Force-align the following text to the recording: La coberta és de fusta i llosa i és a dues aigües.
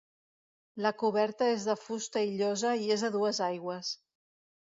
La 0.85 0.91
coberta 1.01 1.49
és 1.57 1.65
de 1.67 1.75
fusta 1.81 2.23
i 2.31 2.33
llosa 2.41 2.73
i 2.87 2.91
és 2.97 3.05
a 3.11 3.13
dues 3.19 3.43
aigües. 3.51 3.93